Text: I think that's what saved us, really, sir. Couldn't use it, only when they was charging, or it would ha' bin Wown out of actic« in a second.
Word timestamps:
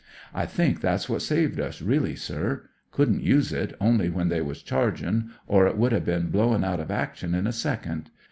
I 0.33 0.47
think 0.47 0.81
that's 0.81 1.07
what 1.07 1.21
saved 1.21 1.59
us, 1.59 1.79
really, 1.79 2.15
sir. 2.15 2.63
Couldn't 2.89 3.21
use 3.21 3.53
it, 3.53 3.75
only 3.79 4.09
when 4.09 4.29
they 4.29 4.41
was 4.41 4.63
charging, 4.63 5.29
or 5.45 5.67
it 5.67 5.77
would 5.77 5.93
ha' 5.93 6.03
bin 6.03 6.31
Wown 6.31 6.63
out 6.65 6.79
of 6.79 6.87
actic« 6.89 7.31
in 7.35 7.45
a 7.45 7.51
second. 7.53 8.09